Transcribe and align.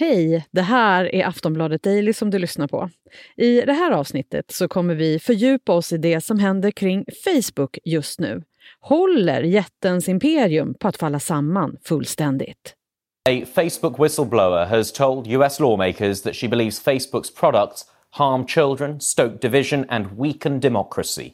Hej! 0.00 0.46
Det 0.50 0.62
här 0.62 1.14
är 1.14 1.26
Aftonbladet 1.26 1.82
Daily 1.82 2.12
som 2.12 2.30
du 2.30 2.38
lyssnar 2.38 2.66
på. 2.66 2.90
I 3.36 3.60
det 3.60 3.72
här 3.72 3.92
avsnittet 3.92 4.50
så 4.50 4.68
kommer 4.68 4.94
vi 4.94 5.18
fördjupa 5.18 5.72
oss 5.72 5.92
i 5.92 5.96
det 5.96 6.24
som 6.24 6.38
händer 6.38 6.70
kring 6.70 7.04
Facebook 7.24 7.78
just 7.84 8.20
nu. 8.20 8.42
Håller 8.80 9.42
jättens 9.42 10.08
imperium 10.08 10.74
på 10.74 10.88
att 10.88 10.96
falla 10.96 11.20
samman 11.20 11.76
fullständigt? 11.84 12.74
A 13.28 13.44
Facebook 13.54 13.98
whistleblower 13.98 14.66
has 14.66 14.92
told 14.92 15.26
US 15.26 15.60
lawmakers 15.60 16.22
that 16.22 16.36
she 16.36 16.48
believes 16.48 16.86
Facebook's 16.86 17.40
products 17.40 17.84
harm 18.10 18.46
children, 18.46 19.00
stoke 19.00 19.48
division 19.48 19.84
and 19.88 20.06
weaken 20.18 20.60
democracy. 20.60 21.32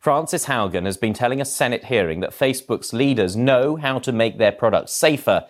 Frances 0.00 0.46
Haugen 0.46 0.84
has 0.86 1.00
been 1.00 1.14
telling 1.14 1.40
a 1.40 1.44
Senate 1.44 1.84
hearing 1.84 2.20
that 2.20 2.38
Facebook's 2.38 2.92
leaders 2.92 3.34
know 3.34 3.76
how 3.76 3.98
to 3.98 4.12
make 4.12 4.38
their 4.38 4.52
products 4.52 4.92
safer 4.92 5.42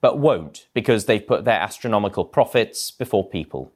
but 0.00 0.18
won't 0.18 0.66
because 0.74 1.04
they've 1.04 1.26
put 1.26 1.44
their 1.44 1.60
astronomical 1.60 2.24
profits 2.24 2.90
before 2.90 3.28
people. 3.28 3.72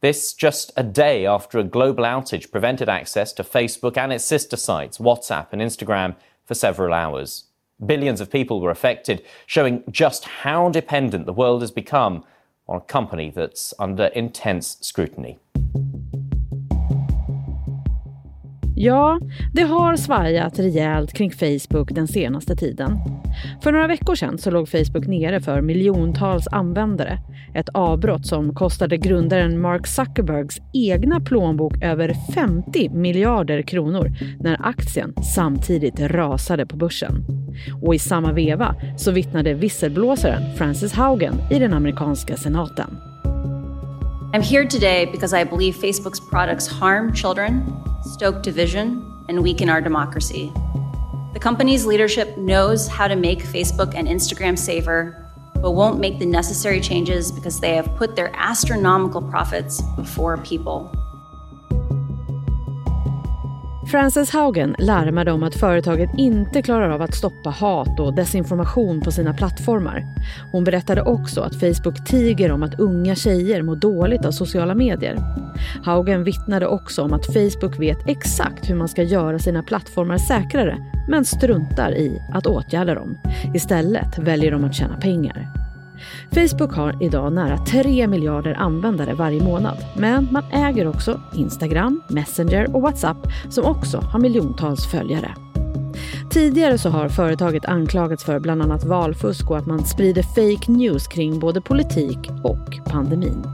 This 0.00 0.32
just 0.32 0.70
a 0.76 0.84
day 0.84 1.26
after 1.26 1.58
a 1.58 1.64
global 1.64 2.04
outage 2.04 2.52
prevented 2.52 2.88
access 2.88 3.32
to 3.32 3.42
Facebook 3.42 3.96
and 3.96 4.12
its 4.12 4.24
sister 4.24 4.56
sites, 4.56 4.98
WhatsApp 4.98 5.48
and 5.52 5.60
Instagram, 5.60 6.14
for 6.44 6.54
several 6.54 6.94
hours. 6.94 7.44
Billions 7.84 8.20
of 8.20 8.30
people 8.30 8.60
were 8.60 8.70
affected, 8.70 9.24
showing 9.46 9.82
just 9.90 10.24
how 10.24 10.68
dependent 10.68 11.26
the 11.26 11.32
world 11.32 11.62
has 11.62 11.70
become 11.70 12.24
on 12.68 12.76
a 12.76 12.80
company 12.80 13.30
that's 13.30 13.74
under 13.78 14.06
intense 14.06 14.76
scrutiny. 14.80 15.38
Ja, 18.80 19.20
det 19.52 19.62
har 19.62 19.96
svajat 19.96 20.58
rejält 20.58 21.12
kring 21.12 21.30
Facebook 21.30 21.94
den 21.94 22.08
senaste 22.08 22.56
tiden. 22.56 22.98
För 23.62 23.72
några 23.72 23.86
veckor 23.86 24.14
sedan 24.14 24.38
så 24.38 24.50
låg 24.50 24.68
Facebook 24.68 25.06
nere 25.06 25.40
för 25.40 25.60
miljontals 25.60 26.48
användare. 26.48 27.18
Ett 27.54 27.68
avbrott 27.68 28.26
som 28.26 28.54
kostade 28.54 28.96
grundaren 28.96 29.60
Mark 29.60 29.86
Zuckerbergs 29.86 30.60
egna 30.72 31.20
plånbok 31.20 31.82
över 31.82 32.14
50 32.34 32.88
miljarder 32.88 33.62
kronor 33.62 34.10
när 34.40 34.66
aktien 34.66 35.14
samtidigt 35.34 36.00
rasade 36.00 36.66
på 36.66 36.76
börsen. 36.76 37.24
Och 37.82 37.94
i 37.94 37.98
samma 37.98 38.32
veva 38.32 38.74
så 38.96 39.10
vittnade 39.10 39.54
visselblåsaren 39.54 40.42
Frances 40.56 40.92
Haugen 40.92 41.34
i 41.50 41.58
den 41.58 41.74
amerikanska 41.74 42.36
senaten. 42.36 43.07
I'm 44.34 44.42
here 44.42 44.66
today 44.66 45.06
because 45.06 45.32
I 45.32 45.42
believe 45.44 45.74
Facebook's 45.76 46.20
products 46.20 46.66
harm 46.66 47.14
children, 47.14 47.82
stoke 48.02 48.42
division, 48.42 49.24
and 49.26 49.42
weaken 49.42 49.70
our 49.70 49.80
democracy. 49.80 50.52
The 51.32 51.40
company's 51.40 51.86
leadership 51.86 52.36
knows 52.36 52.88
how 52.88 53.08
to 53.08 53.16
make 53.16 53.38
Facebook 53.38 53.94
and 53.94 54.06
Instagram 54.06 54.58
safer, 54.58 55.32
but 55.62 55.70
won't 55.70 55.98
make 55.98 56.18
the 56.18 56.26
necessary 56.26 56.78
changes 56.78 57.32
because 57.32 57.58
they 57.58 57.74
have 57.74 57.96
put 57.96 58.16
their 58.16 58.30
astronomical 58.34 59.22
profits 59.22 59.80
before 59.96 60.36
people. 60.36 60.92
Frances 63.90 64.30
Haugen 64.30 64.74
larmade 64.78 65.32
om 65.32 65.42
att 65.42 65.54
företaget 65.54 66.10
inte 66.16 66.62
klarar 66.62 66.90
av 66.90 67.02
att 67.02 67.14
stoppa 67.14 67.50
hat 67.50 68.00
och 68.00 68.14
desinformation 68.14 69.00
på 69.00 69.12
sina 69.12 69.34
plattformar. 69.34 70.04
Hon 70.52 70.64
berättade 70.64 71.02
också 71.02 71.40
att 71.40 71.60
Facebook 71.60 72.06
tiger 72.06 72.52
om 72.52 72.62
att 72.62 72.80
unga 72.80 73.14
tjejer 73.14 73.62
mår 73.62 73.76
dåligt 73.76 74.24
av 74.24 74.30
sociala 74.30 74.74
medier. 74.74 75.18
Haugen 75.84 76.24
vittnade 76.24 76.66
också 76.66 77.02
om 77.02 77.12
att 77.12 77.26
Facebook 77.26 77.80
vet 77.80 78.08
exakt 78.08 78.70
hur 78.70 78.74
man 78.74 78.88
ska 78.88 79.02
göra 79.02 79.38
sina 79.38 79.62
plattformar 79.62 80.18
säkrare 80.18 80.78
men 81.08 81.24
struntar 81.24 81.92
i 81.92 82.22
att 82.34 82.46
åtgärda 82.46 82.94
dem. 82.94 83.18
Istället 83.54 84.18
väljer 84.18 84.50
de 84.52 84.64
att 84.64 84.74
tjäna 84.74 84.96
pengar. 84.96 85.67
Facebook 86.34 86.72
har 86.72 87.02
idag 87.02 87.32
nära 87.32 87.58
3 87.58 88.06
miljarder 88.06 88.54
användare 88.54 89.14
varje 89.14 89.42
månad. 89.42 89.78
Men 89.96 90.28
man 90.30 90.44
äger 90.52 90.86
också 90.86 91.20
Instagram, 91.34 92.02
Messenger 92.08 92.76
och 92.76 92.82
WhatsApp 92.82 93.18
som 93.48 93.64
också 93.64 93.98
har 93.98 94.20
miljontals 94.20 94.86
följare. 94.86 95.34
Tidigare 96.30 96.78
så 96.78 96.90
har 96.90 97.08
företaget 97.08 97.64
anklagats 97.64 98.24
för 98.24 98.40
bland 98.40 98.62
annat 98.62 98.84
valfusk 98.84 99.50
och 99.50 99.58
att 99.58 99.66
man 99.66 99.84
sprider 99.84 100.22
fake 100.22 100.72
news 100.72 101.06
kring 101.06 101.38
både 101.38 101.60
politik 101.60 102.30
och 102.44 102.78
pandemin. 102.84 103.44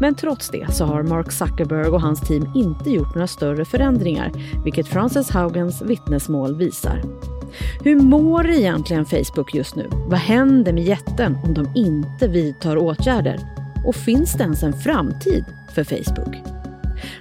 Men 0.00 0.14
trots 0.14 0.50
det 0.50 0.74
så 0.74 0.84
har 0.84 1.02
Mark 1.02 1.32
Zuckerberg 1.32 1.86
och 1.86 2.00
hans 2.00 2.20
team 2.20 2.52
inte 2.54 2.90
gjort 2.90 3.14
några 3.14 3.26
större 3.26 3.64
förändringar, 3.64 4.32
vilket 4.64 4.86
Frances 4.86 5.30
Haugens 5.30 5.82
vittnesmål 5.82 6.56
visar. 6.56 7.02
Hur 7.84 7.96
mår 7.96 8.50
egentligen 8.50 9.04
Facebook 9.04 9.54
just 9.54 9.76
nu? 9.76 9.86
Vad 9.90 10.18
händer 10.18 10.72
med 10.72 10.84
jätten 10.84 11.38
om 11.44 11.54
de 11.54 11.72
inte 11.74 12.28
vidtar 12.28 12.76
åtgärder? 12.76 13.38
Och 13.86 13.94
finns 13.94 14.32
det 14.32 14.42
ens 14.42 14.62
en 14.62 14.72
framtid 14.72 15.44
för 15.74 15.84
Facebook? 15.84 16.36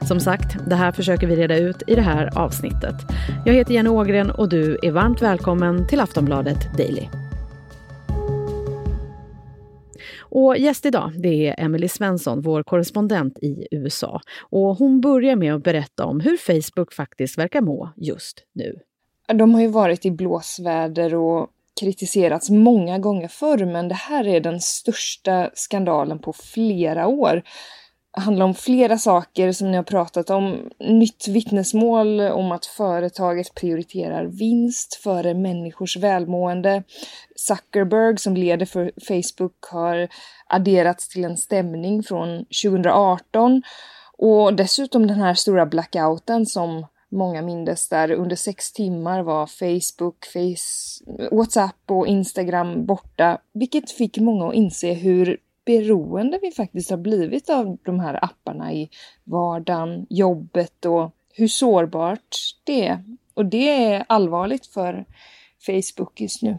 Som 0.08 0.20
sagt, 0.20 0.58
det 0.70 0.76
här 0.76 0.92
försöker 0.92 1.28
vi 1.28 1.36
reda 1.36 1.58
ut 1.58 1.84
i 1.88 1.96
det 1.96 2.02
här 2.02 2.38
avsnittet. 2.38 2.96
Jag 3.46 3.54
heter 3.54 3.74
Jenny 3.74 3.90
Ågren 3.90 4.32
och 4.32 4.50
du 4.50 4.78
är 4.82 4.92
varmt 4.92 5.22
välkommen 5.22 5.88
till 5.88 6.00
Aftonbladet 6.00 6.78
Daily. 6.78 7.08
Och 10.30 10.58
gäst 10.58 10.86
idag 10.86 11.12
det 11.18 11.48
är 11.48 11.66
Emily 11.66 11.88
Svensson, 11.88 12.42
vår 12.42 12.64
korrespondent 12.64 13.40
i 13.40 13.68
USA. 13.72 14.22
Och 14.40 14.76
hon 14.76 15.02
börjar 15.02 15.36
med 15.36 15.56
att 15.56 15.64
berätta 15.64 16.06
om 16.06 16.20
hur 16.20 16.38
Facebook 16.38 16.94
faktiskt 16.94 17.38
verkar 17.38 17.62
må 17.62 17.94
just 17.96 18.44
nu. 18.54 18.80
De 19.34 19.54
har 19.54 19.62
ju 19.62 19.68
varit 19.68 20.06
i 20.06 20.12
blåsväder 20.12 21.16
och 21.16 21.50
kritiserats 21.80 22.50
många 22.50 23.00
gånger 23.00 23.28
förr, 23.28 23.66
men 23.66 23.88
det 23.88 23.96
här 23.96 24.28
är 24.28 24.40
den 24.40 24.62
största 24.62 25.50
skandalen 25.54 26.20
på 26.20 26.34
flera 26.34 27.08
år. 27.08 27.44
Det 28.16 28.22
handlar 28.22 28.46
om 28.46 28.54
flera 28.54 28.98
saker 28.98 29.52
som 29.52 29.72
ni 29.72 29.78
har 29.78 29.84
pratat 29.84 30.30
om. 30.30 30.70
Nytt 30.80 31.28
vittnesmål 31.28 32.20
om 32.20 32.52
att 32.52 32.66
företaget 32.66 33.56
prioriterar 33.56 34.26
vinst 34.26 34.96
före 34.96 35.34
människors 35.34 35.98
välmående. 35.98 36.84
Zuckerberg 37.36 38.18
som 38.18 38.38
leder 38.38 38.66
för 38.66 38.92
Facebook 39.08 39.66
har 39.72 40.08
adderats 40.48 41.10
till 41.10 41.24
en 41.24 41.38
stämning 41.38 42.04
från 42.04 42.46
2018. 42.64 43.64
Och 44.18 44.54
dessutom 44.54 45.08
den 45.08 45.22
här 45.22 45.34
stora 45.34 45.66
blackouten 45.66 46.46
som 46.46 46.86
många 47.09 47.41
mindes 47.41 47.90
där 47.90 48.12
under 48.12 48.35
sex 48.35 48.72
timmar 48.72 49.23
var 49.23 49.47
Facebook, 49.47 50.25
Face, 50.25 51.03
WhatsApp 51.31 51.75
och 51.85 52.07
Instagram 52.07 52.85
borta, 52.85 53.38
vilket 53.53 53.91
fick 53.91 54.18
många 54.18 54.47
att 54.47 54.53
inse 54.53 54.94
hur 54.94 55.38
beroende 55.66 56.40
vi 56.41 56.51
faktiskt 56.51 56.90
har 56.90 56.97
blivit 56.97 57.50
av 57.50 57.78
de 57.84 58.00
här 58.00 58.25
apparna 58.25 58.73
i 58.73 58.90
vardagen, 59.23 60.06
jobbet 60.09 60.85
och 60.85 61.12
hur 61.34 61.47
sårbart 61.47 62.35
det 62.63 62.88
är. 62.88 63.03
Och 63.34 63.45
det 63.45 63.69
är 63.69 64.06
allvarligt 64.09 64.66
för 64.66 65.06
Facebook 65.66 66.22
just 66.22 66.41
nu. 66.41 66.57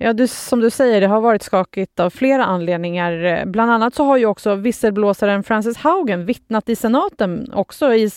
Ja, 0.00 0.12
du, 0.12 0.28
som 0.28 0.60
du 0.60 0.70
säger, 0.70 1.00
det 1.00 1.06
har 1.06 1.20
varit 1.20 1.42
skakigt 1.42 2.00
av 2.00 2.10
flera 2.10 2.44
anledningar. 2.44 3.44
Bland 3.46 3.70
annat 3.70 3.94
så 3.94 4.04
har 4.04 4.16
ju 4.16 4.26
också 4.26 4.54
visselblåsaren 4.54 5.42
Frances 5.42 5.76
Haugen 5.76 6.26
vittnat 6.26 6.68
i 6.68 6.76
senaten 6.76 7.52
också 7.52 7.94
i 7.94 8.10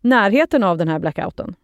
närheten 0.00 0.64
av 0.64 0.78
den 0.78 0.88
här 0.88 0.98
blackouten. 0.98 1.54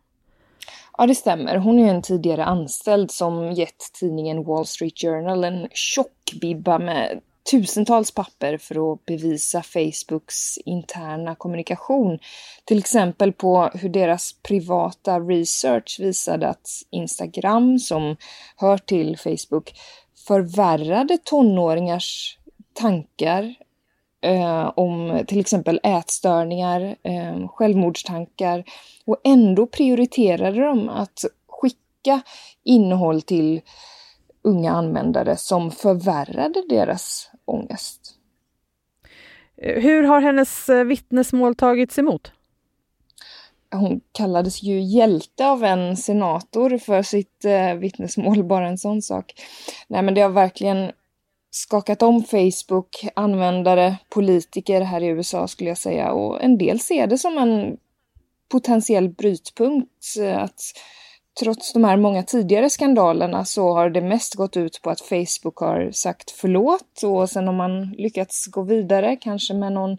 Ja, 0.98 1.06
det 1.06 1.14
stämmer. 1.14 1.56
Hon 1.56 1.78
är 1.78 1.94
en 1.94 2.02
tidigare 2.02 2.44
anställd 2.44 3.10
som 3.10 3.52
gett 3.52 3.92
tidningen 4.00 4.44
Wall 4.44 4.66
Street 4.66 4.98
Journal 4.98 5.44
en 5.44 5.68
tjock 5.72 6.32
bibba 6.40 6.78
med 6.78 7.20
tusentals 7.50 8.10
papper 8.10 8.58
för 8.58 8.92
att 8.92 9.06
bevisa 9.06 9.62
Facebooks 9.62 10.58
interna 10.58 11.34
kommunikation. 11.34 12.18
Till 12.64 12.78
exempel 12.78 13.32
på 13.32 13.70
hur 13.74 13.88
deras 13.88 14.32
privata 14.32 15.20
research 15.20 15.96
visade 16.00 16.48
att 16.48 16.68
Instagram, 16.90 17.78
som 17.78 18.16
hör 18.56 18.78
till 18.78 19.18
Facebook, 19.18 19.72
förvärrade 20.26 21.18
tonåringars 21.24 22.38
tankar 22.72 23.54
eh, 24.22 24.72
om 24.76 25.24
till 25.26 25.40
exempel 25.40 25.80
ätstörningar, 25.82 26.96
eh, 27.02 27.48
självmordstankar 27.48 28.64
och 29.06 29.20
ändå 29.24 29.66
prioriterade 29.66 30.60
de 30.60 30.88
att 30.88 31.24
skicka 31.48 32.22
innehåll 32.64 33.22
till 33.22 33.60
unga 34.46 34.72
användare 34.72 35.36
som 35.36 35.70
förvärrade 35.70 36.62
deras 36.68 37.30
ångest. 37.44 38.14
Hur 39.56 40.02
har 40.02 40.20
hennes 40.20 40.68
eh, 40.68 40.84
vittnesmål 40.84 41.54
tagits 41.54 41.98
emot? 41.98 42.32
Hon 43.70 44.00
kallades 44.12 44.62
ju 44.62 44.80
hjälte 44.80 45.46
av 45.46 45.64
en 45.64 45.96
senator 45.96 46.78
för 46.78 47.02
sitt 47.02 47.44
eh, 47.44 47.74
vittnesmål, 47.74 48.44
bara 48.48 48.68
en 48.68 48.78
sån 48.78 49.02
sak. 49.02 49.34
Nej, 49.88 50.02
men 50.02 50.14
det 50.14 50.20
har 50.20 50.30
verkligen 50.30 50.92
skakat 51.50 52.02
om 52.02 52.24
Facebook, 52.24 53.06
användare, 53.14 53.96
politiker 54.08 54.80
här 54.80 55.02
i 55.02 55.06
USA 55.06 55.48
skulle 55.48 55.70
jag 55.70 55.78
säga 55.78 56.12
och 56.12 56.42
en 56.42 56.58
del 56.58 56.80
ser 56.80 57.06
det 57.06 57.18
som 57.18 57.38
en 57.38 57.76
potentiell 58.48 59.08
brytpunkt. 59.08 60.04
Eh, 60.20 60.42
att 60.42 60.60
trots 61.40 61.72
de 61.72 61.84
här 61.84 61.96
många 61.96 62.22
tidigare 62.22 62.70
skandalerna 62.70 63.44
så 63.44 63.72
har 63.74 63.90
det 63.90 64.00
mest 64.00 64.34
gått 64.34 64.56
ut 64.56 64.80
på 64.82 64.90
att 64.90 65.00
Facebook 65.00 65.56
har 65.56 65.90
sagt 65.92 66.30
förlåt 66.30 67.02
och 67.04 67.30
sen 67.30 67.46
har 67.46 67.54
man 67.54 67.90
lyckats 67.90 68.46
gå 68.46 68.62
vidare, 68.62 69.16
kanske 69.16 69.54
med 69.54 69.72
någon 69.72 69.98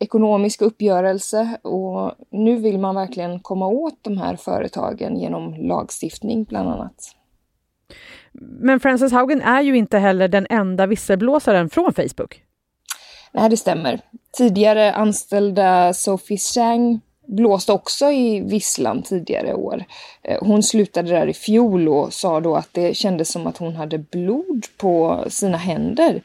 ekonomisk 0.00 0.62
uppgörelse 0.62 1.58
och 1.62 2.12
nu 2.30 2.56
vill 2.56 2.78
man 2.78 2.94
verkligen 2.94 3.40
komma 3.40 3.66
åt 3.66 3.98
de 4.02 4.18
här 4.18 4.36
företagen 4.36 5.16
genom 5.16 5.54
lagstiftning 5.54 6.44
bland 6.44 6.68
annat. 6.68 6.94
Men 8.60 8.80
Frances 8.80 9.12
Haugen 9.12 9.42
är 9.42 9.62
ju 9.62 9.76
inte 9.76 9.98
heller 9.98 10.28
den 10.28 10.46
enda 10.50 10.86
visselblåsaren 10.86 11.70
från 11.70 11.92
Facebook. 11.92 12.42
Nej, 13.32 13.50
det 13.50 13.56
stämmer. 13.56 14.00
Tidigare 14.36 14.92
anställda 14.92 15.94
Sophie 15.94 16.38
Chang 16.38 17.00
blåste 17.26 17.72
också 17.72 18.10
i 18.10 18.40
visslan 18.40 19.02
tidigare 19.02 19.54
år. 19.54 19.84
Eh, 20.22 20.38
hon 20.40 20.62
slutade 20.62 21.10
där 21.10 21.26
i 21.26 21.34
fjol 21.34 21.88
och 21.88 22.12
sa 22.12 22.40
då 22.40 22.56
att 22.56 22.68
det 22.72 22.96
kändes 22.96 23.28
som 23.28 23.46
att 23.46 23.56
hon 23.56 23.76
hade 23.76 23.98
blod 23.98 24.66
på 24.76 25.24
sina 25.28 25.56
händer. 25.56 26.22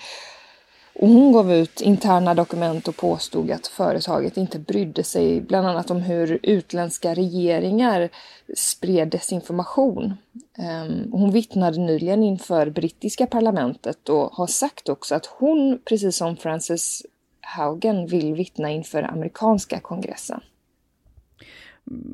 Och 0.93 1.07
hon 1.07 1.31
gav 1.31 1.53
ut 1.53 1.81
interna 1.81 2.33
dokument 2.33 2.87
och 2.87 2.97
påstod 2.97 3.51
att 3.51 3.67
företaget 3.67 4.37
inte 4.37 4.59
brydde 4.59 5.03
sig 5.03 5.41
bland 5.41 5.67
annat 5.67 5.91
om 5.91 6.01
hur 6.01 6.39
utländska 6.43 7.13
regeringar 7.13 8.09
spred 8.57 9.07
desinformation. 9.07 10.13
Ehm, 10.57 11.11
hon 11.11 11.31
vittnade 11.31 11.79
nyligen 11.79 12.23
inför 12.23 12.69
brittiska 12.69 13.27
parlamentet 13.27 14.09
och 14.09 14.31
har 14.33 14.47
sagt 14.47 14.89
också 14.89 15.15
att 15.15 15.25
hon, 15.25 15.81
precis 15.85 16.15
som 16.15 16.37
Frances 16.37 17.01
Haugen, 17.41 18.07
vill 18.07 18.33
vittna 18.33 18.71
inför 18.71 19.03
amerikanska 19.03 19.79
kongressen. 19.79 20.41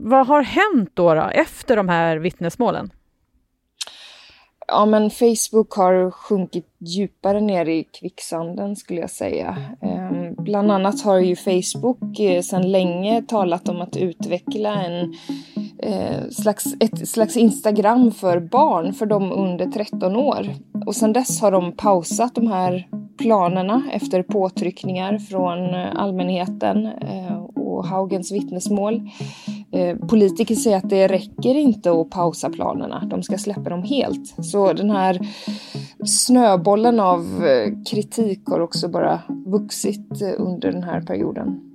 Vad 0.04 0.28
har 0.28 0.42
hänt 0.42 0.92
då, 0.94 1.14
då 1.14 1.22
efter 1.22 1.76
de 1.76 1.90
här 1.90 2.18
vittnesmålen? 2.18 2.92
Ja, 4.68 4.86
men 4.86 5.10
Facebook 5.10 5.72
har 5.72 6.12
sjunkit 6.12 6.68
djupare 6.80 7.42
ner 7.42 7.66
i 7.66 7.84
kvicksanden 7.84 8.76
skulle 8.76 9.02
jag 9.02 9.10
säga. 9.10 9.58
Ehm, 9.82 10.36
bland 10.38 10.72
annat 10.72 11.02
har 11.02 11.20
ju 11.20 11.36
Facebook 11.36 12.20
eh, 12.20 12.42
sedan 12.42 12.72
länge 12.72 13.22
talat 13.22 13.70
om 13.70 13.82
att 13.82 13.98
utveckla 13.98 14.84
en 14.84 15.14
eh, 15.80 16.30
slags, 16.32 16.66
ett 16.80 17.10
slags 17.10 17.38
Instagram 17.38 18.12
för 18.12 18.40
barn, 18.40 18.94
för 18.94 19.06
de 19.06 19.32
under 19.32 19.66
13 19.66 20.16
år. 20.16 20.48
Och 20.86 20.96
sedan 20.96 21.14
dess 21.14 21.42
har 21.42 21.52
de 21.52 21.72
pausat 21.72 22.36
de 22.36 22.48
här 22.48 22.88
planerna 23.18 23.84
efter 23.92 24.24
påtryckningar 24.24 25.18
från 25.18 25.76
eh, 25.76 25.96
allmänheten 25.96 26.90
och 27.56 27.86
Haugens 27.86 28.32
vittnesmål. 28.32 29.10
Eh, 29.78 29.96
politiker 29.96 30.56
säger 30.56 30.78
att 30.78 30.90
det 30.90 31.08
räcker 31.08 31.56
inte 31.56 31.92
att 31.92 32.10
pausa 32.10 32.50
planerna, 32.50 33.04
de 33.06 33.24
ska 33.24 33.38
släppa 33.38 33.70
dem 33.70 33.84
helt. 33.84 34.46
Så 34.46 34.74
den 34.74 34.90
här 34.90 35.20
snöbollen 36.06 37.00
av 37.00 37.46
eh, 37.46 37.74
kritik 37.92 38.42
har 38.46 38.60
också 38.60 38.88
bara 38.88 39.22
vuxit 39.46 40.22
eh, 40.22 40.34
under 40.38 40.72
den 40.72 40.84
här 40.84 41.02
perioden. 41.02 41.67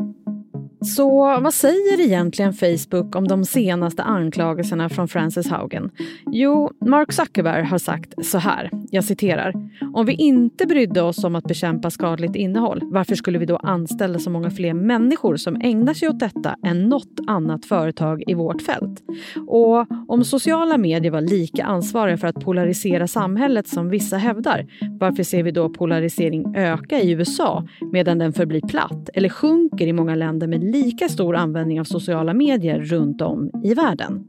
Så 0.85 1.41
vad 1.41 1.55
säger 1.55 2.01
egentligen 2.01 2.53
Facebook 2.53 3.17
om 3.17 3.29
de 3.29 3.45
senaste 3.45 4.03
anklagelserna 4.03 4.89
från 4.89 5.09
Frances 5.09 5.49
Haugen? 5.49 5.91
Jo, 6.27 6.71
Mark 6.87 7.13
Zuckerberg 7.13 7.65
har 7.65 7.79
sagt 7.79 8.27
så 8.27 8.39
här, 8.39 8.71
jag 8.91 9.05
citerar. 9.05 9.55
Om 9.95 10.07
vi 10.07 10.13
inte 10.13 10.67
brydde 10.67 11.03
oss 11.03 11.25
om 11.25 11.35
att 11.35 11.45
bekämpa 11.45 11.91
skadligt 11.91 12.37
innehåll, 12.37 12.81
varför 12.83 13.15
skulle 13.15 13.39
vi 13.39 13.47
då 13.47 13.57
anställa 13.57 14.19
så 14.19 14.31
många 14.31 14.51
fler 14.51 14.75
människor 14.75 15.37
som 15.37 15.61
ägnar 15.61 15.95
sig 15.95 16.09
åt 16.09 16.21
detta 16.21 16.57
än 16.65 16.89
något 16.89 17.21
annat 17.27 17.65
företag 17.65 18.23
i 18.27 18.35
vårt 18.35 18.63
fält? 18.63 19.03
Och 19.47 19.87
om 20.09 20.25
sociala 20.25 20.79
medier 20.79 21.13
var 21.13 21.21
lika 21.21 21.65
ansvariga 21.65 22.17
för 22.17 22.29
att 22.29 22.45
polarisera 22.45 23.09
samhället 23.09 23.69
som 23.69 23.89
vissa 23.89 24.17
hävdar, 24.17 24.67
varför 25.01 25.23
ser 25.23 25.43
vi 25.43 25.51
då 25.51 25.69
polarisering 25.69 26.57
öka 26.57 27.01
i 27.01 27.11
USA 27.11 27.67
medan 27.93 28.19
den 28.19 28.33
förblir 28.33 28.61
platt 28.61 29.09
eller 29.15 29.29
sjunker 29.29 29.87
i 29.87 29.93
många 29.93 30.15
länder 30.15 30.47
med 30.47 30.72
lika 30.73 31.09
stor 31.09 31.37
användning 31.37 31.81
av 31.81 31.85
sociala 31.85 32.35
medier 32.35 32.81
runt 32.81 33.21
om 33.21 33.51
i 33.65 33.75
världen. 33.75 34.25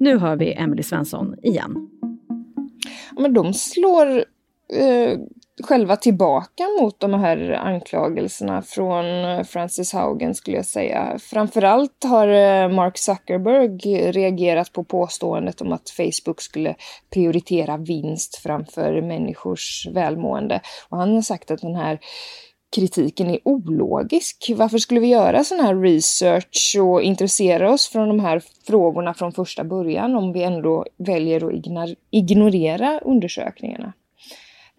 Nu 0.00 0.18
hör 0.18 0.36
vi 0.36 0.52
Emily 0.52 0.82
Svensson 0.82 1.34
igen. 1.42 1.88
Men 3.18 3.34
de 3.34 3.54
slår 3.54 4.16
eh, 4.72 5.18
själva 5.64 5.96
tillbaka 5.96 6.64
mot 6.80 7.00
de 7.00 7.14
här 7.14 7.50
anklagelserna 7.50 8.62
från 8.62 9.24
eh, 9.24 9.42
Francis 9.42 9.92
Haugen 9.92 10.34
skulle 10.34 10.56
jag 10.56 10.66
säga. 10.66 11.18
Framförallt 11.18 12.04
har 12.04 12.28
eh, 12.28 12.68
Mark 12.68 12.98
Zuckerberg 12.98 13.68
reagerat 14.12 14.72
på 14.72 14.84
påståendet 14.84 15.60
om 15.60 15.72
att 15.72 15.90
Facebook 15.90 16.40
skulle 16.40 16.74
prioritera 17.12 17.76
vinst 17.76 18.36
framför 18.36 19.02
människors 19.02 19.86
välmående. 19.92 20.60
Och 20.88 20.98
han 20.98 21.14
har 21.14 21.22
sagt 21.22 21.50
att 21.50 21.60
den 21.60 21.76
här 21.76 21.98
kritiken 22.76 23.30
är 23.30 23.38
ologisk. 23.44 24.52
Varför 24.56 24.78
skulle 24.78 25.00
vi 25.00 25.06
göra 25.06 25.44
sån 25.44 25.60
här 25.60 25.74
research 25.74 26.76
och 26.80 27.02
intressera 27.02 27.72
oss 27.72 27.88
från 27.88 28.08
de 28.08 28.20
här 28.20 28.42
frågorna 28.66 29.14
från 29.14 29.32
första 29.32 29.64
början 29.64 30.16
om 30.16 30.32
vi 30.32 30.42
ändå 30.42 30.86
väljer 30.96 31.80
att 31.82 31.90
ignorera 32.10 33.00
undersökningarna? 33.04 33.92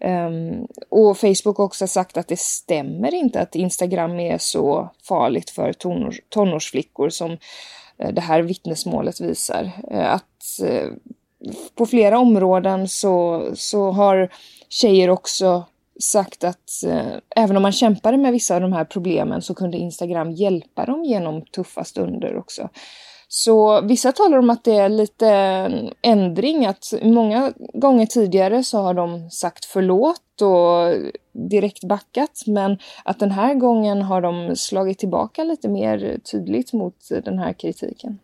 Um, 0.04 0.66
och 0.88 1.18
Facebook 1.18 1.56
har 1.56 1.64
också 1.64 1.86
sagt 1.86 2.16
att 2.16 2.28
det 2.28 2.38
stämmer 2.38 3.14
inte 3.14 3.40
att 3.40 3.54
Instagram 3.54 4.20
är 4.20 4.38
så 4.38 4.90
farligt 5.02 5.50
för 5.50 5.72
tonårs 5.72 6.20
tonårsflickor 6.28 7.08
som 7.08 7.38
eh, 7.98 8.12
det 8.12 8.20
här 8.20 8.42
vittnesmålet 8.42 9.20
visar. 9.20 9.70
Eh, 9.90 10.14
att 10.14 10.60
uh, 10.62 10.92
på 11.74 11.86
flera 11.86 12.18
områden 12.18 12.88
så, 12.88 13.46
så 13.54 13.90
har 13.90 14.32
tjejer 14.68 15.10
också 15.10 15.64
sagt 16.02 16.44
att 16.44 16.84
eh, 16.86 17.16
även 17.36 17.56
om 17.56 17.62
man 17.62 17.72
kämpade 17.72 18.16
med 18.16 18.32
vissa 18.32 18.54
av 18.54 18.60
de 18.60 18.72
här 18.72 18.84
problemen 18.84 19.42
så 19.42 19.54
kunde 19.54 19.76
Instagram 19.76 20.30
hjälpa 20.30 20.84
dem 20.84 21.04
genom 21.04 21.42
tuffa 21.42 21.84
stunder 21.84 22.36
också. 22.36 22.68
Så 23.30 23.80
vissa 23.80 24.12
talar 24.12 24.38
om 24.38 24.50
att 24.50 24.64
det 24.64 24.76
är 24.76 24.88
lite 24.88 25.28
ändring, 26.02 26.66
att 26.66 26.84
många 27.02 27.52
gånger 27.74 28.06
tidigare 28.06 28.64
så 28.64 28.78
har 28.78 28.94
de 28.94 29.30
sagt 29.30 29.64
förlåt 29.64 30.42
och 30.42 30.94
direkt 31.50 31.84
backat, 31.84 32.42
men 32.46 32.78
att 33.04 33.18
den 33.18 33.30
här 33.30 33.54
gången 33.54 34.02
har 34.02 34.20
de 34.20 34.56
slagit 34.56 34.98
tillbaka 34.98 35.44
lite 35.44 35.68
mer 35.68 36.18
tydligt 36.32 36.72
mot 36.72 36.96
den 37.24 37.38
här 37.38 37.52
kritiken. 37.52 38.18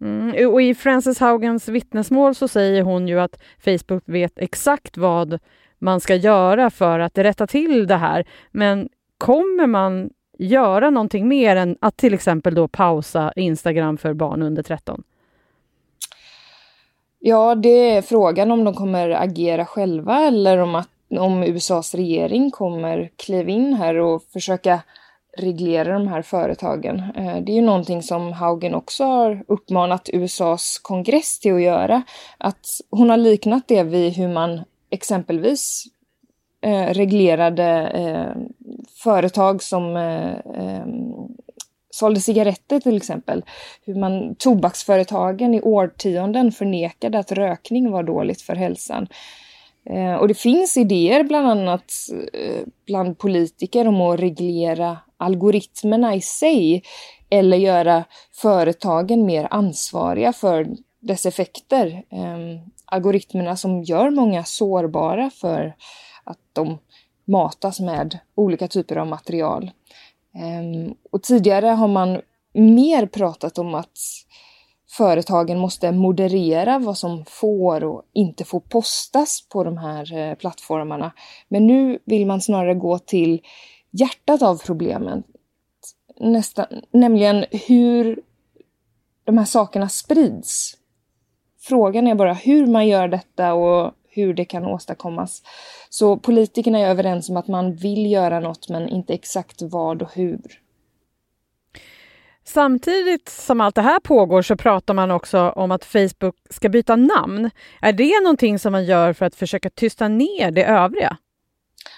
Mm, 0.00 0.52
och 0.52 0.62
i 0.62 0.74
Frances 0.74 1.18
Haugens 1.18 1.68
vittnesmål 1.68 2.34
så 2.34 2.48
säger 2.48 2.82
hon 2.82 3.08
ju 3.08 3.20
att 3.20 3.40
Facebook 3.64 4.02
vet 4.06 4.38
exakt 4.38 4.96
vad 4.96 5.38
man 5.78 6.00
ska 6.00 6.14
göra 6.14 6.70
för 6.70 6.98
att 6.98 7.18
rätta 7.18 7.46
till 7.46 7.86
det 7.86 7.96
här. 7.96 8.24
Men 8.50 8.88
kommer 9.18 9.66
man 9.66 10.10
göra 10.38 10.90
någonting 10.90 11.28
mer 11.28 11.56
än 11.56 11.76
att 11.80 11.96
till 11.96 12.14
exempel 12.14 12.54
då 12.54 12.68
pausa 12.68 13.32
Instagram 13.36 13.98
för 13.98 14.14
barn 14.14 14.42
under 14.42 14.62
13? 14.62 15.02
Ja, 17.18 17.54
det 17.54 17.90
är 17.90 18.02
frågan 18.02 18.50
om 18.50 18.64
de 18.64 18.74
kommer 18.74 19.10
agera 19.10 19.66
själva 19.66 20.20
eller 20.20 20.58
om, 20.58 20.74
att, 20.74 20.88
om 21.18 21.42
USAs 21.42 21.94
regering 21.94 22.50
kommer 22.50 23.10
kliva 23.16 23.50
in 23.50 23.74
här 23.74 23.94
och 23.94 24.22
försöka 24.32 24.80
reglera 25.36 25.92
de 25.92 26.08
här 26.08 26.22
företagen. 26.22 27.02
Eh, 27.16 27.36
det 27.42 27.52
är 27.52 27.56
ju 27.56 27.62
någonting 27.62 28.02
som 28.02 28.32
Haugen 28.32 28.74
också 28.74 29.04
har 29.04 29.44
uppmanat 29.48 30.10
USAs 30.12 30.78
kongress 30.82 31.40
till 31.40 31.54
att 31.54 31.62
göra. 31.62 32.02
Att 32.38 32.66
hon 32.90 33.10
har 33.10 33.16
liknat 33.16 33.68
det 33.68 33.82
vid 33.82 34.12
hur 34.12 34.28
man 34.28 34.64
exempelvis 34.94 35.84
eh, 36.60 36.86
reglerade 36.86 37.88
eh, 37.88 38.42
företag 39.02 39.62
som 39.62 39.96
eh, 39.96 40.32
eh, 40.32 40.86
sålde 41.90 42.20
cigaretter 42.20 42.80
till 42.80 42.96
exempel. 42.96 43.44
Hur 43.86 43.94
man, 43.94 44.34
tobaksföretagen 44.34 45.54
i 45.54 45.60
årtionden 45.60 46.52
förnekade 46.52 47.18
att 47.18 47.32
rökning 47.32 47.90
var 47.90 48.02
dåligt 48.02 48.42
för 48.42 48.54
hälsan. 48.54 49.06
Eh, 49.90 50.14
och 50.14 50.28
det 50.28 50.34
finns 50.34 50.76
idéer 50.76 51.24
bland 51.24 51.48
annat 51.48 51.92
eh, 52.32 52.62
bland 52.86 53.18
politiker 53.18 53.88
om 53.88 54.00
att 54.00 54.20
reglera 54.20 54.98
algoritmerna 55.16 56.14
i 56.14 56.20
sig 56.20 56.82
eller 57.30 57.56
göra 57.56 58.04
företagen 58.32 59.26
mer 59.26 59.48
ansvariga 59.50 60.32
för 60.32 60.66
dess 61.00 61.26
effekter. 61.26 62.02
Eh, 62.10 62.60
algoritmerna 62.94 63.56
som 63.56 63.82
gör 63.82 64.10
många 64.10 64.44
sårbara 64.44 65.30
för 65.30 65.76
att 66.24 66.38
de 66.52 66.78
matas 67.24 67.80
med 67.80 68.18
olika 68.34 68.68
typer 68.68 68.96
av 68.96 69.06
material. 69.06 69.70
Ehm, 70.34 70.94
och 71.10 71.22
tidigare 71.22 71.66
har 71.66 71.88
man 71.88 72.20
mer 72.52 73.06
pratat 73.06 73.58
om 73.58 73.74
att 73.74 73.98
företagen 74.90 75.58
måste 75.58 75.92
moderera 75.92 76.78
vad 76.78 76.98
som 76.98 77.24
får 77.24 77.84
och 77.84 78.02
inte 78.12 78.44
får 78.44 78.60
postas 78.60 79.48
på 79.48 79.64
de 79.64 79.78
här 79.78 80.12
eh, 80.12 80.34
plattformarna. 80.34 81.12
Men 81.48 81.66
nu 81.66 81.98
vill 82.04 82.26
man 82.26 82.40
snarare 82.40 82.74
gå 82.74 82.98
till 82.98 83.40
hjärtat 83.90 84.42
av 84.42 84.62
problemen. 84.66 85.22
Nästan, 86.20 86.66
nämligen 86.90 87.44
hur 87.50 88.20
de 89.24 89.38
här 89.38 89.44
sakerna 89.44 89.88
sprids. 89.88 90.76
Frågan 91.66 92.06
är 92.06 92.14
bara 92.14 92.32
hur 92.32 92.66
man 92.66 92.88
gör 92.88 93.08
detta 93.08 93.54
och 93.54 93.92
hur 94.08 94.34
det 94.34 94.44
kan 94.44 94.64
åstadkommas. 94.64 95.42
Så 95.88 96.16
politikerna 96.16 96.78
är 96.78 96.88
överens 96.88 97.28
om 97.28 97.36
att 97.36 97.48
man 97.48 97.76
vill 97.76 98.12
göra 98.12 98.40
något 98.40 98.68
men 98.68 98.88
inte 98.88 99.14
exakt 99.14 99.62
vad 99.62 100.02
och 100.02 100.14
hur. 100.14 100.60
Samtidigt 102.44 103.28
som 103.28 103.60
allt 103.60 103.74
det 103.74 103.82
här 103.82 104.00
pågår 104.00 104.42
så 104.42 104.56
pratar 104.56 104.94
man 104.94 105.10
också 105.10 105.50
om 105.50 105.70
att 105.70 105.84
Facebook 105.84 106.36
ska 106.50 106.68
byta 106.68 106.96
namn. 106.96 107.50
Är 107.80 107.92
det 107.92 108.22
någonting 108.22 108.58
som 108.58 108.72
man 108.72 108.84
gör 108.84 109.12
för 109.12 109.26
att 109.26 109.34
försöka 109.34 109.70
tysta 109.70 110.08
ner 110.08 110.50
det 110.50 110.64
övriga? 110.64 111.16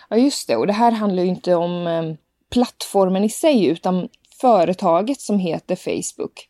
Ja, 0.09 0.17
just 0.17 0.49
det. 0.49 0.57
Och 0.57 0.67
det 0.67 0.73
här 0.73 0.93
handlar 0.93 1.23
ju 1.23 1.29
inte 1.29 1.55
om 1.55 1.87
eh, 1.87 2.15
plattformen 2.53 3.25
i 3.25 3.29
sig 3.29 3.67
utan 3.67 4.09
företaget 4.41 5.21
som 5.21 5.39
heter 5.39 5.77
Facebook. 5.77 6.47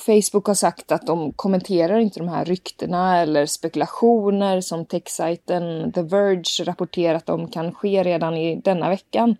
Facebook 0.00 0.46
har 0.46 0.54
sagt 0.54 0.92
att 0.92 1.06
de 1.06 1.32
kommenterar 1.32 1.98
inte 1.98 2.20
de 2.20 2.28
här 2.28 2.44
ryktena 2.44 3.18
eller 3.18 3.46
spekulationer 3.46 4.60
som 4.60 4.84
techsajten 4.84 5.92
The 5.92 6.02
Verge 6.02 6.64
rapporterat 6.64 7.28
om 7.28 7.48
kan 7.48 7.74
ske 7.74 8.02
redan 8.02 8.36
i 8.36 8.60
denna 8.64 8.88
veckan. 8.88 9.36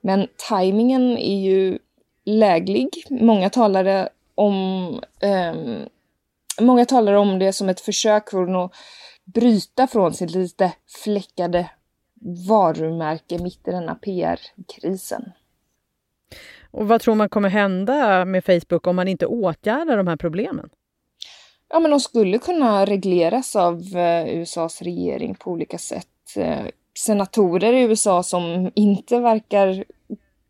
Men 0.00 0.26
tajmingen 0.48 1.18
är 1.18 1.40
ju 1.40 1.78
läglig. 2.24 2.88
Många 3.10 3.50
talare 3.50 4.08
om 4.34 5.00
eh, 5.20 5.54
Många 6.60 6.84
talar 6.84 7.12
om 7.12 7.38
det 7.38 7.52
som 7.52 7.68
ett 7.68 7.80
försök 7.80 8.30
från 8.30 8.56
att 8.56 8.72
bryta 9.24 9.86
från 9.86 10.14
sitt 10.14 10.30
lite 10.30 10.72
fläckade 11.04 11.70
varumärke 12.48 13.38
mitt 13.38 13.68
i 13.68 13.70
denna 13.70 13.94
PR-krisen. 13.94 15.32
Och 16.72 16.88
vad 16.88 17.00
tror 17.00 17.14
man 17.14 17.28
kommer 17.28 17.48
hända 17.48 18.24
med 18.24 18.44
Facebook 18.44 18.86
om 18.86 18.96
man 18.96 19.08
inte 19.08 19.26
åtgärdar 19.26 19.96
de 19.96 20.06
här 20.06 20.16
problemen? 20.16 20.68
Ja, 21.68 21.80
men 21.80 21.90
de 21.90 22.00
skulle 22.00 22.38
kunna 22.38 22.84
regleras 22.84 23.56
av 23.56 23.82
eh, 23.96 24.28
USAs 24.28 24.82
regering 24.82 25.34
på 25.34 25.50
olika 25.50 25.78
sätt. 25.78 26.06
Eh, 26.36 26.66
senatorer 26.94 27.72
i 27.72 27.82
USA 27.82 28.22
som 28.22 28.70
inte 28.74 29.18
verkar 29.18 29.84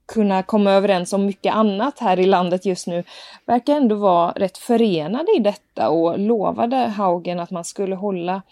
kunna 0.07 0.43
komma 0.43 0.73
överens 0.73 1.13
om 1.13 1.27
mycket 1.27 1.55
annat 1.55 1.99
här 1.99 2.21
i 2.21 2.27
landet 2.27 2.67
just 2.67 2.87
nu 2.87 3.05
verkar 3.47 3.77
ändå 3.77 3.95
vara 3.95 4.33
rätt 4.33 4.59
förenade 4.59 5.37
i 5.37 5.39
detta 5.39 5.89
och 5.89 6.19
lovade 6.19 6.77
Haugen 6.77 7.41
att 7.41 7.51
man 7.51 7.65
skulle 7.65 7.95
hålla 7.95 8.43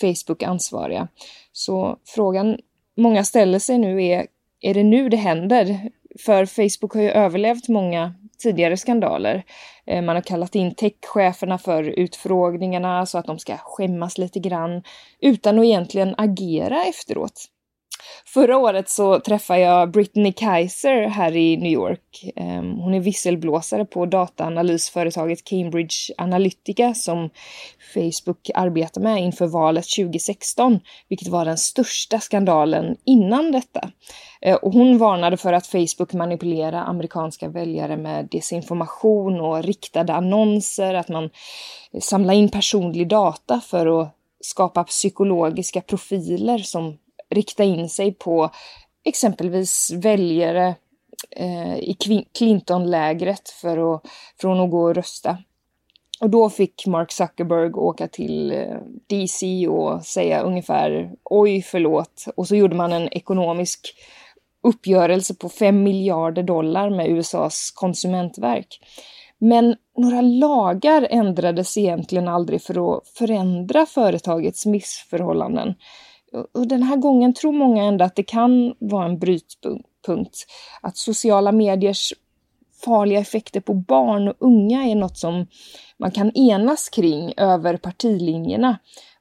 Facebook 0.00 0.42
ansvariga. 0.42 1.08
Så 1.52 1.98
frågan 2.04 2.58
många 2.96 3.24
ställer 3.24 3.58
sig 3.58 3.78
nu 3.78 4.04
är, 4.04 4.26
är 4.60 4.74
det 4.74 4.84
nu 4.84 5.08
det 5.08 5.16
händer? 5.16 5.90
För 6.18 6.46
Facebook 6.46 6.94
har 6.94 7.02
ju 7.02 7.10
överlevt 7.10 7.68
många 7.68 8.14
tidigare 8.38 8.76
skandaler. 8.76 9.44
Eh, 9.86 10.02
man 10.02 10.16
har 10.16 10.22
kallat 10.22 10.54
in 10.54 10.74
techcheferna 10.74 11.58
för 11.58 11.82
utfrågningarna 11.82 13.06
så 13.06 13.18
att 13.18 13.26
de 13.26 13.38
ska 13.38 13.56
skämmas 13.56 14.18
lite 14.18 14.38
grann 14.38 14.82
utan 15.20 15.58
att 15.58 15.64
egentligen 15.64 16.14
agera 16.18 16.84
efteråt. 16.84 17.44
Förra 18.26 18.58
året 18.58 18.88
så 18.88 19.20
träffade 19.20 19.60
jag 19.60 19.90
Brittany 19.90 20.32
Kaiser 20.32 21.08
här 21.08 21.36
i 21.36 21.56
New 21.56 21.72
York. 21.72 22.32
Ehm, 22.36 22.72
hon 22.72 22.94
är 22.94 23.00
visselblåsare 23.00 23.84
på 23.84 24.06
dataanalysföretaget 24.06 25.44
Cambridge 25.44 25.96
Analytica 26.18 26.94
som 26.94 27.30
Facebook 27.94 28.50
arbetar 28.54 29.00
med 29.00 29.22
inför 29.22 29.46
valet 29.46 29.86
2016, 29.96 30.80
vilket 31.08 31.28
var 31.28 31.44
den 31.44 31.58
största 31.58 32.20
skandalen 32.20 32.96
innan 33.04 33.52
detta. 33.52 33.90
Ehm, 34.40 34.58
och 34.62 34.72
hon 34.72 34.98
varnade 34.98 35.36
för 35.36 35.52
att 35.52 35.66
Facebook 35.66 36.12
manipulerar 36.12 36.84
amerikanska 36.84 37.48
väljare 37.48 37.96
med 37.96 38.28
desinformation 38.30 39.40
och 39.40 39.62
riktade 39.62 40.14
annonser, 40.14 40.94
att 40.94 41.08
man 41.08 41.30
samlar 42.00 42.34
in 42.34 42.48
personlig 42.48 43.08
data 43.08 43.60
för 43.60 44.00
att 44.00 44.14
skapa 44.40 44.84
psykologiska 44.84 45.80
profiler 45.80 46.58
som 46.58 46.98
rikta 47.30 47.64
in 47.64 47.88
sig 47.88 48.14
på 48.14 48.50
exempelvis 49.04 49.90
väljare 49.90 50.74
eh, 51.36 51.76
i 51.76 51.96
Clinton-lägret 52.38 53.48
för 53.48 53.94
att, 53.94 54.02
från 54.40 54.60
att 54.60 54.70
gå 54.70 54.82
och 54.82 54.94
rösta. 54.94 55.38
Och 56.20 56.30
då 56.30 56.50
fick 56.50 56.86
Mark 56.86 57.12
Zuckerberg 57.12 57.72
åka 57.72 58.08
till 58.08 58.52
eh, 58.52 58.76
DC 59.06 59.68
och 59.68 60.02
säga 60.02 60.40
ungefär 60.40 61.12
oj 61.24 61.62
förlåt. 61.62 62.24
Och 62.36 62.48
så 62.48 62.56
gjorde 62.56 62.76
man 62.76 62.92
en 62.92 63.08
ekonomisk 63.08 63.94
uppgörelse 64.62 65.34
på 65.34 65.48
5 65.48 65.82
miljarder 65.82 66.42
dollar 66.42 66.90
med 66.90 67.10
USAs 67.10 67.70
konsumentverk. 67.74 68.80
Men 69.38 69.76
några 69.96 70.20
lagar 70.20 71.06
ändrades 71.10 71.76
egentligen 71.76 72.28
aldrig 72.28 72.62
för 72.62 72.96
att 72.96 73.08
förändra 73.08 73.86
företagets 73.86 74.66
missförhållanden. 74.66 75.74
Och 76.52 76.68
den 76.68 76.82
här 76.82 76.96
gången 76.96 77.34
tror 77.34 77.52
många 77.52 77.84
ändå 77.84 78.04
att 78.04 78.16
det 78.16 78.22
kan 78.22 78.74
vara 78.78 79.04
en 79.04 79.18
brytpunkt. 79.18 80.46
Att 80.82 80.96
sociala 80.96 81.52
mediers 81.52 82.12
farliga 82.84 83.18
effekter 83.18 83.60
på 83.60 83.74
barn 83.74 84.28
och 84.28 84.34
unga 84.38 84.84
är 84.84 84.94
något 84.94 85.18
som 85.18 85.46
man 85.96 86.10
kan 86.10 86.36
enas 86.36 86.88
kring 86.88 87.32
över 87.36 87.76
partilinjerna. 87.76 88.78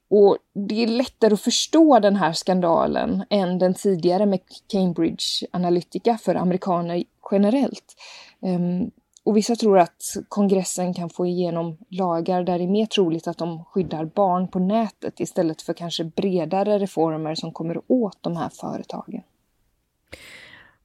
Och 0.10 0.38
det 0.68 0.84
är 0.84 0.88
lättare 0.88 1.34
att 1.34 1.42
förstå 1.42 2.00
den 2.00 2.16
här 2.16 2.34
skandalen 2.34 3.24
än 3.30 3.60
den 3.60 3.74
tidigare 3.74 4.26
med 4.26 4.40
Cambridge 4.68 5.48
Analytica 5.52 6.18
för 6.18 6.36
amerikaner 6.36 7.04
generellt. 7.32 7.96
Ehm, 8.42 8.92
och 9.28 9.38
vissa 9.38 9.56
tror 9.56 9.80
att 9.80 10.02
kongressen 10.30 10.94
kan 10.94 11.10
få 11.10 11.26
igenom 11.26 11.78
lagar 11.90 12.44
där 12.44 12.58
det 12.58 12.64
är 12.64 12.68
mer 12.68 12.86
troligt 12.86 13.28
att 13.28 13.38
de 13.38 13.64
skyddar 13.64 14.06
barn 14.06 14.48
på 14.48 14.60
nätet 14.60 15.20
istället 15.20 15.62
för 15.62 15.74
kanske 15.74 16.04
bredare 16.04 16.80
reformer 16.80 17.36
som 17.36 17.52
kommer 17.52 17.82
åt 17.88 18.18
de 18.22 18.38
här 18.38 18.50
företagen. 18.50 19.22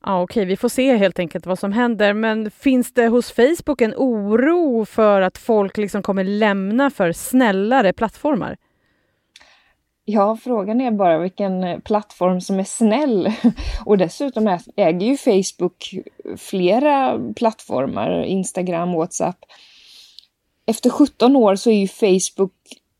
Ja, 0.04 0.22
Okej, 0.22 0.44
vi 0.44 0.56
får 0.56 0.68
se 0.68 0.96
helt 0.96 1.18
enkelt 1.18 1.46
vad 1.46 1.58
som 1.58 1.72
händer. 1.72 2.14
Men 2.14 2.50
finns 2.50 2.92
det 2.92 3.06
hos 3.08 3.32
Facebook 3.32 3.80
en 3.80 3.94
oro 3.96 4.84
för 4.84 5.20
att 5.20 5.38
folk 5.38 5.76
liksom 5.76 6.02
kommer 6.02 6.24
lämna 6.24 6.90
för 6.90 7.12
snällare 7.12 7.92
plattformar? 7.92 8.56
Ja, 10.04 10.36
frågan 10.36 10.80
är 10.80 10.90
bara 10.90 11.18
vilken 11.18 11.64
eh, 11.64 11.78
plattform 11.78 12.40
som 12.40 12.58
är 12.58 12.64
snäll. 12.64 13.32
Och 13.84 13.98
dessutom 13.98 14.58
äger 14.76 15.06
ju 15.06 15.16
Facebook 15.16 15.94
flera 16.36 17.20
plattformar, 17.36 18.22
Instagram, 18.22 18.92
WhatsApp. 18.92 19.38
Efter 20.66 20.90
17 20.90 21.36
år 21.36 21.56
så 21.56 21.70
är 21.70 21.74
ju 21.74 21.88
Facebook 21.88 22.52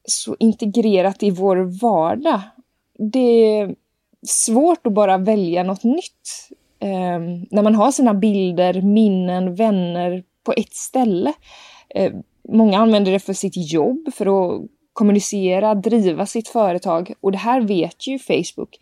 så 0.04 0.36
integrerat 0.38 1.22
i 1.22 1.30
vår 1.30 1.56
vardag. 1.56 2.40
Det 2.98 3.58
är 3.58 3.74
svårt 4.26 4.86
att 4.86 4.92
bara 4.92 5.18
välja 5.18 5.62
något 5.62 5.84
nytt. 5.84 6.48
Eh, 6.78 7.18
när 7.50 7.62
man 7.62 7.74
har 7.74 7.90
sina 7.90 8.14
bilder, 8.14 8.82
minnen, 8.82 9.54
vänner 9.54 10.24
på 10.44 10.52
ett 10.56 10.74
ställe. 10.74 11.32
Eh, 11.94 12.12
många 12.48 12.78
använder 12.78 13.12
det 13.12 13.20
för 13.20 13.32
sitt 13.32 13.72
jobb, 13.72 14.08
för 14.14 14.26
att 14.26 14.62
kommunicera, 14.92 15.74
driva 15.74 16.26
sitt 16.26 16.48
företag 16.48 17.12
och 17.20 17.32
det 17.32 17.38
här 17.38 17.60
vet 17.60 18.06
ju 18.06 18.18
Facebook. 18.18 18.78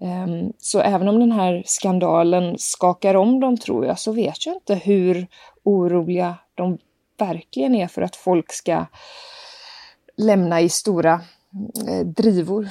Ehm, 0.00 0.52
så 0.58 0.80
även 0.80 1.08
om 1.08 1.20
den 1.20 1.32
här 1.32 1.62
skandalen 1.66 2.58
skakar 2.58 3.14
om 3.14 3.40
dem 3.40 3.56
tror 3.56 3.86
jag, 3.86 3.98
så 3.98 4.12
vet 4.12 4.46
jag 4.46 4.54
inte 4.54 4.74
hur 4.74 5.26
oroliga 5.62 6.34
de 6.54 6.78
verkligen 7.18 7.74
är 7.74 7.86
för 7.86 8.02
att 8.02 8.16
folk 8.16 8.52
ska 8.52 8.86
lämna 10.16 10.60
i 10.60 10.68
stora 10.68 11.20
eh, 11.88 12.06
drivor. 12.06 12.68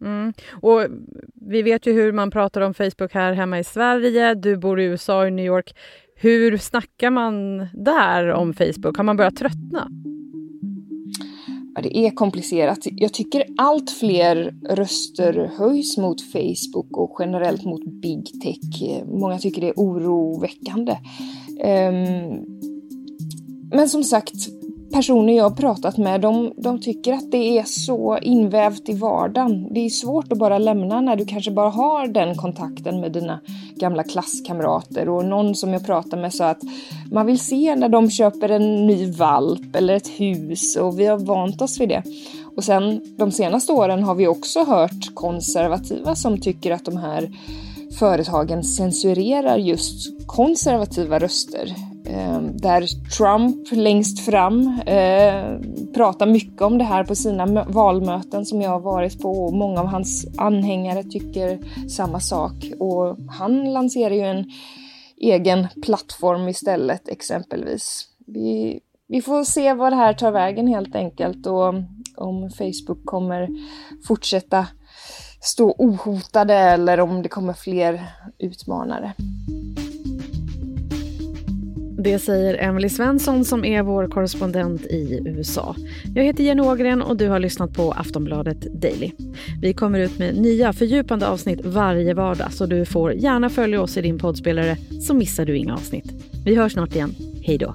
Mm. 0.00 0.32
Och 0.62 0.86
vi 1.34 1.62
vet 1.62 1.86
ju 1.86 1.92
hur 1.92 2.12
man 2.12 2.30
pratar 2.30 2.60
om 2.60 2.74
Facebook 2.74 3.14
här 3.14 3.32
hemma 3.32 3.58
i 3.58 3.64
Sverige. 3.64 4.34
Du 4.34 4.56
bor 4.56 4.80
i 4.80 4.84
USA, 4.84 5.26
i 5.26 5.30
New 5.30 5.46
York. 5.46 5.76
Hur 6.16 6.58
snackar 6.58 7.10
man 7.10 7.66
där 7.74 8.28
om 8.28 8.54
Facebook? 8.54 8.96
Har 8.96 9.04
man 9.04 9.16
börjat 9.16 9.36
tröttna? 9.36 9.88
Ja, 11.76 11.82
det 11.82 11.98
är 11.98 12.10
komplicerat. 12.10 12.78
Jag 12.82 13.12
tycker 13.12 13.44
allt 13.58 13.90
fler 13.90 14.54
röster 14.68 15.52
höjs 15.58 15.96
mot 15.96 16.20
Facebook 16.20 16.96
och 16.96 17.16
generellt 17.18 17.64
mot 17.64 17.84
big 17.84 18.40
tech. 18.42 19.02
Många 19.06 19.38
tycker 19.38 19.60
det 19.60 19.68
är 19.68 19.74
oroväckande. 19.76 20.92
Um, 21.48 22.44
men 23.70 23.88
som 23.88 24.04
sagt, 24.04 24.34
personer 24.92 25.32
jag 25.36 25.44
har 25.44 25.56
pratat 25.56 25.96
med, 25.96 26.20
de, 26.20 26.52
de, 26.56 26.80
tycker 26.80 27.12
att 27.12 27.30
det 27.30 27.58
är 27.58 27.64
så 27.64 28.18
invävt 28.18 28.88
i 28.88 28.92
vardagen. 28.92 29.68
Det 29.70 29.80
är 29.80 29.90
svårt 29.90 30.32
att 30.32 30.38
bara 30.38 30.58
lämna 30.58 31.00
när 31.00 31.16
du 31.16 31.24
kanske 31.24 31.50
bara 31.50 31.70
har 31.70 32.06
den 32.06 32.34
kontakten 32.34 33.00
med 33.00 33.12
dina 33.12 33.40
gamla 33.74 34.02
klasskamrater. 34.02 35.08
Och 35.08 35.24
någon 35.24 35.54
som 35.54 35.72
jag 35.72 35.86
pratade 35.86 36.22
med 36.22 36.34
sa 36.34 36.48
att 36.48 36.62
man 37.12 37.26
vill 37.26 37.38
se 37.38 37.76
när 37.76 37.88
de 37.88 38.10
köper 38.10 38.48
en 38.48 38.86
ny 38.86 39.10
valp 39.10 39.76
eller 39.76 39.94
ett 39.94 40.08
hus 40.08 40.76
och 40.76 41.00
vi 41.00 41.06
har 41.06 41.18
vant 41.18 41.62
oss 41.62 41.80
vid 41.80 41.88
det. 41.88 42.02
Och 42.56 42.64
sen 42.64 43.00
de 43.18 43.30
senaste 43.30 43.72
åren 43.72 44.02
har 44.02 44.14
vi 44.14 44.26
också 44.26 44.64
hört 44.64 45.14
konservativa 45.14 46.14
som 46.14 46.40
tycker 46.40 46.70
att 46.70 46.84
de 46.84 46.96
här 46.96 47.30
företagen 47.98 48.64
censurerar 48.64 49.56
just 49.56 50.26
konservativa 50.26 51.18
röster 51.18 51.74
Eh, 52.06 52.40
där 52.40 52.86
Trump 53.16 53.72
längst 53.72 54.20
fram 54.20 54.80
eh, 54.86 55.58
pratar 55.94 56.26
mycket 56.26 56.62
om 56.62 56.78
det 56.78 56.84
här 56.84 57.04
på 57.04 57.14
sina 57.14 57.64
valmöten 57.64 58.46
som 58.46 58.62
jag 58.62 58.70
har 58.70 58.80
varit 58.80 59.22
på 59.22 59.30
och 59.30 59.52
många 59.52 59.80
av 59.80 59.86
hans 59.86 60.26
anhängare 60.38 61.02
tycker 61.04 61.58
samma 61.88 62.20
sak. 62.20 62.52
Och 62.78 63.16
han 63.30 63.72
lanserar 63.72 64.14
ju 64.14 64.20
en 64.20 64.50
egen 65.16 65.66
plattform 65.82 66.48
istället 66.48 67.08
exempelvis. 67.08 68.08
Vi, 68.26 68.80
vi 69.08 69.22
får 69.22 69.44
se 69.44 69.74
vad 69.74 69.92
det 69.92 69.96
här 69.96 70.14
tar 70.14 70.30
vägen 70.30 70.66
helt 70.66 70.94
enkelt 70.94 71.46
och 71.46 71.74
om 72.16 72.50
Facebook 72.50 73.04
kommer 73.04 73.48
fortsätta 74.06 74.66
stå 75.40 75.74
ohotade 75.78 76.54
eller 76.54 77.00
om 77.00 77.22
det 77.22 77.28
kommer 77.28 77.52
fler 77.52 78.06
utmanare. 78.38 79.12
Det 82.06 82.18
säger 82.18 82.54
Emily 82.54 82.88
Svensson 82.88 83.44
som 83.44 83.64
är 83.64 83.82
vår 83.82 84.08
korrespondent 84.08 84.86
i 84.86 85.22
USA. 85.24 85.76
Jag 86.14 86.24
heter 86.24 86.44
Jenny 86.44 86.62
Ågren 86.62 87.02
och 87.02 87.16
du 87.16 87.28
har 87.28 87.38
lyssnat 87.38 87.72
på 87.72 87.92
Aftonbladet 87.92 88.60
Daily. 88.60 89.12
Vi 89.60 89.72
kommer 89.72 89.98
ut 90.00 90.18
med 90.18 90.36
nya 90.36 90.72
fördjupande 90.72 91.28
avsnitt 91.28 91.60
varje 91.64 92.14
vardag 92.14 92.52
så 92.52 92.66
du 92.66 92.84
får 92.84 93.12
gärna 93.12 93.50
följa 93.50 93.82
oss 93.82 93.96
i 93.96 94.02
din 94.02 94.18
poddspelare 94.18 94.76
så 95.00 95.14
missar 95.14 95.44
du 95.44 95.56
inga 95.56 95.74
avsnitt. 95.74 96.12
Vi 96.44 96.56
hörs 96.56 96.72
snart 96.72 96.94
igen. 96.94 97.14
Hej 97.42 97.58
då! 97.58 97.74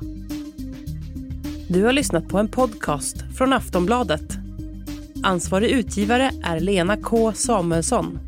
Du 1.68 1.84
har 1.84 1.94
lyssnat 1.94 2.28
på 2.28 2.38
en 2.38 2.48
podcast 2.48 3.18
från 3.38 3.54
Aftonbladet. 3.54 4.38
Ansvarig 5.24 5.70
utgivare 5.70 6.32
är 6.44 6.60
Lena 6.60 6.98
K 6.98 7.34
Samuelsson. 7.34 8.20